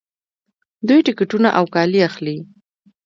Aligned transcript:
دوی 0.87 0.99
ټکټونه 1.07 1.49
او 1.57 1.65
کالي 1.75 1.99
اخلي. 2.09 2.37